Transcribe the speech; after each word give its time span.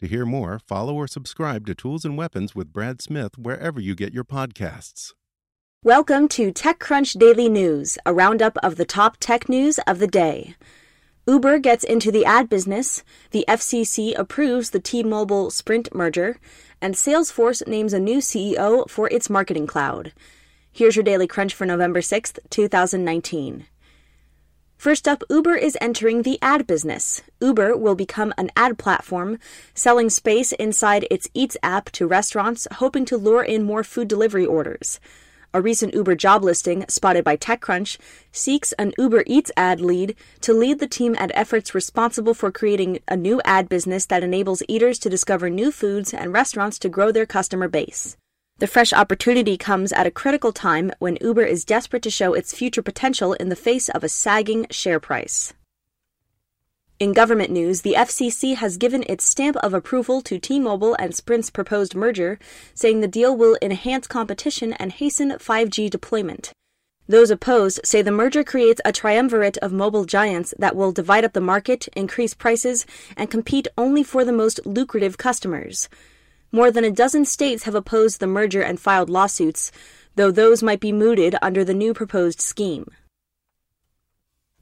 To 0.00 0.06
hear 0.06 0.26
more, 0.26 0.58
follow 0.58 0.94
or 0.94 1.06
subscribe 1.06 1.64
to 1.66 1.74
Tools 1.74 2.04
and 2.04 2.18
Weapons 2.18 2.54
with 2.54 2.70
Brad 2.70 3.00
Smith 3.00 3.38
wherever 3.38 3.80
you 3.80 3.94
get 3.94 4.12
your 4.12 4.24
podcasts. 4.24 5.14
Welcome 5.82 6.28
to 6.28 6.52
TechCrunch 6.52 7.18
Daily 7.18 7.48
News, 7.48 7.96
a 8.04 8.12
roundup 8.12 8.58
of 8.58 8.76
the 8.76 8.84
top 8.84 9.16
tech 9.20 9.48
news 9.48 9.78
of 9.86 9.98
the 9.98 10.06
day. 10.06 10.54
Uber 11.26 11.60
gets 11.60 11.82
into 11.82 12.12
the 12.12 12.26
ad 12.26 12.50
business, 12.50 13.04
the 13.30 13.46
FCC 13.48 14.12
approves 14.18 14.68
the 14.68 14.80
T 14.80 15.02
Mobile 15.02 15.50
Sprint 15.50 15.94
merger, 15.94 16.36
and 16.78 16.94
Salesforce 16.94 17.66
names 17.66 17.94
a 17.94 17.98
new 17.98 18.18
CEO 18.18 18.86
for 18.90 19.08
its 19.08 19.30
marketing 19.30 19.66
cloud. 19.66 20.12
Here's 20.70 20.94
your 20.94 21.04
Daily 21.04 21.26
Crunch 21.26 21.54
for 21.54 21.64
November 21.64 22.02
6th, 22.02 22.38
2019. 22.50 23.64
First 24.76 25.08
up, 25.08 25.24
Uber 25.30 25.54
is 25.54 25.78
entering 25.80 26.22
the 26.22 26.38
ad 26.42 26.66
business. 26.66 27.22
Uber 27.40 27.76
will 27.76 27.94
become 27.94 28.34
an 28.36 28.50
ad 28.54 28.78
platform, 28.78 29.38
selling 29.74 30.10
space 30.10 30.52
inside 30.52 31.06
its 31.10 31.28
Eats 31.32 31.56
app 31.62 31.90
to 31.92 32.06
restaurants, 32.06 32.68
hoping 32.72 33.06
to 33.06 33.16
lure 33.16 33.42
in 33.42 33.64
more 33.64 33.82
food 33.82 34.06
delivery 34.06 34.44
orders. 34.44 35.00
A 35.54 35.62
recent 35.62 35.94
Uber 35.94 36.14
job 36.14 36.44
listing, 36.44 36.84
spotted 36.88 37.24
by 37.24 37.38
TechCrunch, 37.38 37.96
seeks 38.30 38.72
an 38.72 38.92
Uber 38.98 39.24
Eats 39.26 39.50
ad 39.56 39.80
lead 39.80 40.14
to 40.42 40.52
lead 40.52 40.78
the 40.78 40.86
team 40.86 41.16
at 41.18 41.32
efforts 41.34 41.74
responsible 41.74 42.34
for 42.34 42.52
creating 42.52 42.98
a 43.08 43.16
new 43.16 43.40
ad 43.46 43.70
business 43.70 44.04
that 44.06 44.22
enables 44.22 44.62
eaters 44.68 44.98
to 44.98 45.08
discover 45.08 45.48
new 45.48 45.72
foods 45.72 46.12
and 46.12 46.34
restaurants 46.34 46.78
to 46.80 46.90
grow 46.90 47.10
their 47.10 47.26
customer 47.26 47.68
base. 47.68 48.18
The 48.58 48.66
fresh 48.66 48.94
opportunity 48.94 49.58
comes 49.58 49.92
at 49.92 50.06
a 50.06 50.10
critical 50.10 50.50
time 50.50 50.90
when 50.98 51.18
Uber 51.20 51.42
is 51.42 51.62
desperate 51.62 52.02
to 52.04 52.10
show 52.10 52.32
its 52.32 52.54
future 52.54 52.80
potential 52.80 53.34
in 53.34 53.50
the 53.50 53.54
face 53.54 53.90
of 53.90 54.02
a 54.02 54.08
sagging 54.08 54.66
share 54.70 54.98
price. 54.98 55.52
In 56.98 57.12
government 57.12 57.50
news, 57.50 57.82
the 57.82 57.92
FCC 57.92 58.56
has 58.56 58.78
given 58.78 59.04
its 59.10 59.28
stamp 59.28 59.56
of 59.58 59.74
approval 59.74 60.22
to 60.22 60.38
T 60.38 60.58
Mobile 60.58 60.96
and 60.98 61.14
Sprint's 61.14 61.50
proposed 61.50 61.94
merger, 61.94 62.38
saying 62.72 63.02
the 63.02 63.08
deal 63.08 63.36
will 63.36 63.58
enhance 63.60 64.06
competition 64.06 64.72
and 64.72 64.90
hasten 64.92 65.32
5G 65.32 65.90
deployment. 65.90 66.52
Those 67.06 67.30
opposed 67.30 67.80
say 67.84 68.00
the 68.00 68.10
merger 68.10 68.42
creates 68.42 68.80
a 68.86 68.90
triumvirate 68.90 69.58
of 69.58 69.70
mobile 69.70 70.06
giants 70.06 70.54
that 70.58 70.74
will 70.74 70.92
divide 70.92 71.26
up 71.26 71.34
the 71.34 71.42
market, 71.42 71.88
increase 71.94 72.32
prices, 72.32 72.86
and 73.18 73.30
compete 73.30 73.68
only 73.76 74.02
for 74.02 74.24
the 74.24 74.32
most 74.32 74.64
lucrative 74.64 75.18
customers. 75.18 75.90
More 76.56 76.70
than 76.70 76.84
a 76.84 76.90
dozen 76.90 77.26
states 77.26 77.64
have 77.64 77.74
opposed 77.74 78.18
the 78.18 78.26
merger 78.26 78.62
and 78.62 78.80
filed 78.80 79.10
lawsuits, 79.10 79.70
though 80.14 80.30
those 80.30 80.62
might 80.62 80.80
be 80.80 80.90
mooted 80.90 81.36
under 81.42 81.62
the 81.62 81.74
new 81.74 81.92
proposed 81.92 82.40
scheme. 82.40 82.86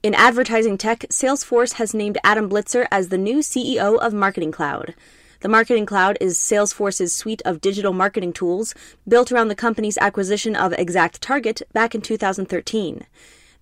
In 0.00 0.14
advertising 0.14 0.78
tech, 0.78 1.00
Salesforce 1.10 1.72
has 1.72 1.92
named 1.92 2.16
Adam 2.22 2.48
Blitzer 2.48 2.86
as 2.92 3.08
the 3.08 3.18
new 3.18 3.38
CEO 3.38 3.98
of 3.98 4.14
Marketing 4.14 4.52
Cloud. 4.52 4.94
The 5.40 5.48
Marketing 5.48 5.84
Cloud 5.84 6.16
is 6.20 6.38
Salesforce's 6.38 7.12
suite 7.12 7.42
of 7.44 7.60
digital 7.60 7.92
marketing 7.92 8.34
tools 8.34 8.72
built 9.08 9.32
around 9.32 9.48
the 9.48 9.56
company's 9.56 9.98
acquisition 9.98 10.54
of 10.54 10.70
ExactTarget 10.70 11.62
back 11.72 11.96
in 11.96 12.02
2013. 12.02 13.04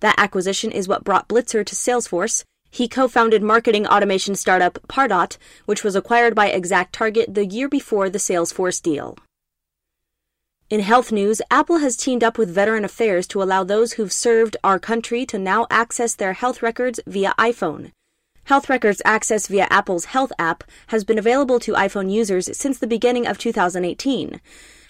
That 0.01 0.19
acquisition 0.19 0.71
is 0.71 0.87
what 0.87 1.03
brought 1.03 1.27
Blitzer 1.27 1.65
to 1.65 1.73
Salesforce. 1.73 2.43
He 2.69 2.87
co-founded 2.87 3.41
marketing 3.41 3.87
automation 3.87 4.35
startup 4.35 4.79
Pardot, 4.87 5.37
which 5.65 5.83
was 5.83 5.95
acquired 5.95 6.35
by 6.35 6.51
ExactTarget 6.51 7.33
the 7.33 7.45
year 7.45 7.67
before 7.67 8.09
the 8.09 8.19
Salesforce 8.19 8.81
deal. 8.81 9.17
In 10.69 10.81
health 10.81 11.11
news, 11.11 11.41
Apple 11.49 11.79
has 11.79 11.97
teamed 11.97 12.23
up 12.23 12.37
with 12.37 12.53
Veteran 12.53 12.85
Affairs 12.85 13.25
to 13.27 13.41
allow 13.41 13.63
those 13.63 13.93
who've 13.93 14.13
served 14.13 14.55
our 14.63 14.77
country 14.77 15.25
to 15.25 15.39
now 15.39 15.65
access 15.71 16.13
their 16.13 16.33
health 16.33 16.61
records 16.61 16.99
via 17.07 17.33
iPhone. 17.39 17.91
Health 18.43 18.69
records 18.69 19.01
access 19.03 19.47
via 19.47 19.67
Apple's 19.71 20.05
Health 20.05 20.31
app 20.37 20.63
has 20.87 21.03
been 21.03 21.17
available 21.17 21.59
to 21.59 21.73
iPhone 21.73 22.11
users 22.11 22.55
since 22.55 22.77
the 22.77 22.87
beginning 22.87 23.25
of 23.25 23.39
2018. 23.39 24.39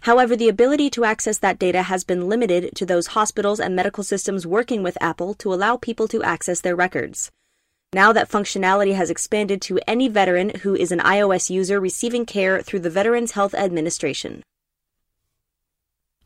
However, 0.01 0.35
the 0.35 0.49
ability 0.49 0.89
to 0.91 1.05
access 1.05 1.37
that 1.39 1.59
data 1.59 1.83
has 1.83 2.03
been 2.03 2.27
limited 2.27 2.75
to 2.75 2.85
those 2.85 3.07
hospitals 3.07 3.59
and 3.59 3.75
medical 3.75 4.03
systems 4.03 4.45
working 4.45 4.83
with 4.83 4.97
Apple 5.01 5.33
to 5.35 5.53
allow 5.53 5.77
people 5.77 6.07
to 6.09 6.23
access 6.23 6.59
their 6.59 6.75
records. 6.75 7.31
Now 7.91 8.13
that 8.13 8.29
functionality 8.29 8.93
has 8.93 9.09
expanded 9.09 9.63
to 9.63 9.79
any 9.87 10.09
veteran 10.09 10.51
who 10.61 10.75
is 10.75 10.91
an 10.91 10.99
iOS 10.99 11.49
user 11.49 11.79
receiving 11.79 12.23
care 12.23 12.61
through 12.61 12.81
the 12.81 12.89
Veterans 12.91 13.31
Health 13.31 13.55
Administration. 13.55 14.43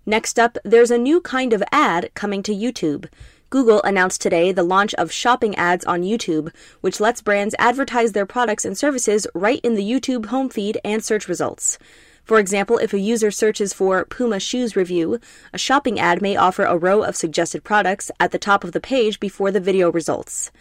Next 0.06 0.38
up, 0.38 0.58
there's 0.66 0.92
a 0.92 0.98
new 0.98 1.22
kind 1.22 1.54
of 1.54 1.64
ad 1.72 2.12
coming 2.16 2.44
to 2.44 2.54
YouTube. 2.54 3.08
Google 3.50 3.82
announced 3.84 4.20
today 4.20 4.52
the 4.52 4.62
launch 4.62 4.94
of 4.96 5.14
shopping 5.14 5.56
ads 5.56 5.86
on 5.86 6.02
YouTube, 6.02 6.54
which 6.82 7.00
lets 7.00 7.22
brands 7.22 7.56
advertise 7.58 8.12
their 8.12 8.26
products 8.26 8.66
and 8.66 8.78
services 8.78 9.26
right 9.34 9.62
in 9.64 9.76
the 9.76 9.90
YouTube 9.90 10.26
home 10.26 10.50
feed 10.50 10.82
and 10.84 11.02
search 11.02 11.30
results. 11.30 11.78
For 12.26 12.40
example, 12.40 12.78
if 12.78 12.92
a 12.94 13.00
user 13.00 13.32
searches 13.32 13.72
for 13.72 14.04
Puma 14.04 14.42
shoes 14.42 14.76
review, 14.76 15.18
a 15.54 15.58
shopping 15.58 15.98
ad 15.98 16.22
may 16.22 16.36
offer 16.36 16.64
a 16.66 16.78
row 16.78 17.04
of 17.04 17.16
suggested 17.16 17.64
products 17.64 18.12
at 18.20 18.32
the 18.32 18.38
top 18.38 18.66
of 18.66 18.74
the 18.74 18.82
page 18.82 19.22
before 19.22 19.50
the 19.50 19.62
video 19.62 19.90
results. 19.90 20.52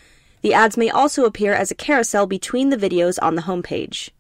The 0.42 0.54
ads 0.54 0.76
may 0.76 0.90
also 0.90 1.24
appear 1.24 1.54
as 1.54 1.70
a 1.70 1.76
carousel 1.76 2.26
between 2.26 2.70
the 2.70 2.76
videos 2.76 3.16
on 3.22 3.36
the 3.36 3.42
homepage. 3.42 4.10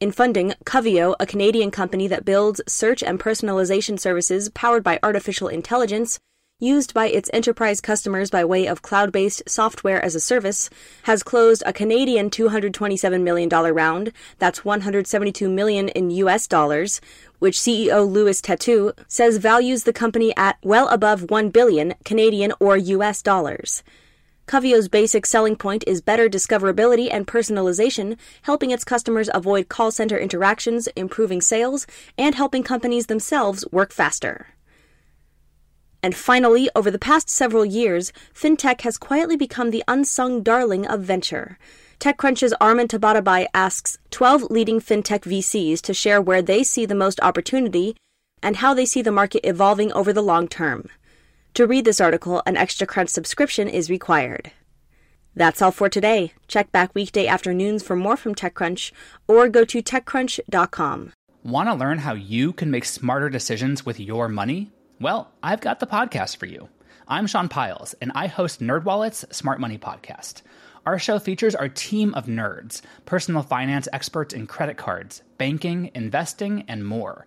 In 0.00 0.12
funding, 0.12 0.52
Coveo, 0.66 1.14
a 1.18 1.24
Canadian 1.24 1.70
company 1.70 2.06
that 2.08 2.26
builds 2.26 2.60
search 2.68 3.02
and 3.02 3.18
personalization 3.18 3.98
services 3.98 4.50
powered 4.50 4.84
by 4.84 4.98
artificial 5.02 5.48
intelligence, 5.48 6.20
used 6.60 6.92
by 6.92 7.06
its 7.06 7.30
enterprise 7.32 7.80
customers 7.80 8.28
by 8.30 8.44
way 8.44 8.66
of 8.66 8.82
cloud 8.82 9.12
based 9.12 9.42
software 9.48 10.04
as 10.04 10.14
a 10.14 10.20
service, 10.20 10.68
has 11.04 11.22
closed 11.22 11.62
a 11.64 11.72
Canadian 11.72 12.28
$227 12.28 13.22
million 13.22 13.48
round, 13.48 14.12
that's 14.38 14.62
172 14.62 15.48
million 15.48 15.88
in 15.88 16.10
US 16.10 16.46
dollars, 16.46 17.00
which 17.38 17.56
CEO 17.56 18.06
Louis 18.06 18.42
Têtu 18.42 18.92
says 19.08 19.38
values 19.38 19.84
the 19.84 19.92
company 19.92 20.36
at 20.36 20.58
well 20.62 20.88
above 20.88 21.30
1 21.30 21.48
billion 21.48 21.94
Canadian 22.04 22.52
or 22.60 22.76
US 22.76 23.22
dollars. 23.22 23.82
Coveo's 24.46 24.88
basic 24.88 25.24
selling 25.24 25.56
point 25.56 25.84
is 25.86 26.02
better 26.02 26.28
discoverability 26.28 27.08
and 27.10 27.26
personalization, 27.26 28.18
helping 28.42 28.70
its 28.70 28.84
customers 28.84 29.30
avoid 29.32 29.68
call 29.68 29.90
center 29.90 30.18
interactions, 30.18 30.86
improving 30.88 31.40
sales, 31.40 31.86
and 32.18 32.34
helping 32.34 32.62
companies 32.62 33.06
themselves 33.06 33.64
work 33.72 33.90
faster. 33.92 34.48
And 36.02 36.14
finally, 36.14 36.68
over 36.76 36.90
the 36.90 36.98
past 36.98 37.30
several 37.30 37.64
years, 37.64 38.12
fintech 38.34 38.82
has 38.82 38.98
quietly 38.98 39.36
become 39.36 39.70
the 39.70 39.82
unsung 39.88 40.42
darling 40.42 40.86
of 40.86 41.00
venture. 41.00 41.58
TechCrunch's 41.98 42.52
Armand 42.60 42.90
Tabatabai 42.90 43.46
asks 43.54 43.96
12 44.10 44.50
leading 44.50 44.80
fintech 44.80 45.20
VCs 45.20 45.80
to 45.80 45.94
share 45.94 46.20
where 46.20 46.42
they 46.42 46.62
see 46.62 46.84
the 46.84 46.94
most 46.94 47.18
opportunity 47.22 47.96
and 48.42 48.56
how 48.56 48.74
they 48.74 48.84
see 48.84 49.00
the 49.00 49.10
market 49.10 49.48
evolving 49.48 49.90
over 49.94 50.12
the 50.12 50.22
long 50.22 50.46
term. 50.46 50.90
To 51.54 51.68
read 51.68 51.84
this 51.84 52.00
article, 52.00 52.42
an 52.46 52.56
Extra 52.56 52.84
Crunch 52.84 53.10
subscription 53.10 53.68
is 53.68 53.88
required. 53.88 54.50
That's 55.36 55.62
all 55.62 55.70
for 55.70 55.88
today. 55.88 56.32
Check 56.48 56.72
back 56.72 56.92
weekday 56.96 57.28
afternoons 57.28 57.80
for 57.80 57.94
more 57.94 58.16
from 58.16 58.34
TechCrunch 58.34 58.90
or 59.28 59.48
go 59.48 59.64
to 59.64 59.80
TechCrunch.com. 59.80 61.12
Want 61.44 61.68
to 61.68 61.74
learn 61.76 61.98
how 61.98 62.14
you 62.14 62.52
can 62.52 62.72
make 62.72 62.84
smarter 62.84 63.30
decisions 63.30 63.86
with 63.86 64.00
your 64.00 64.28
money? 64.28 64.72
Well, 65.00 65.30
I've 65.44 65.60
got 65.60 65.78
the 65.78 65.86
podcast 65.86 66.38
for 66.38 66.46
you. 66.46 66.68
I'm 67.06 67.28
Sean 67.28 67.48
Pyles, 67.48 67.94
and 68.00 68.10
I 68.16 68.26
host 68.26 68.60
NerdWallet's 68.60 69.24
Smart 69.36 69.60
Money 69.60 69.78
Podcast. 69.78 70.42
Our 70.86 70.98
show 70.98 71.20
features 71.20 71.54
our 71.54 71.68
team 71.68 72.14
of 72.14 72.26
nerds, 72.26 72.82
personal 73.06 73.44
finance 73.44 73.86
experts 73.92 74.34
in 74.34 74.48
credit 74.48 74.76
cards, 74.76 75.22
banking, 75.38 75.92
investing, 75.94 76.64
and 76.66 76.84
more. 76.84 77.26